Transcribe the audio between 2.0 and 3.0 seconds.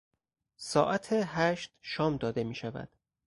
داده میشود.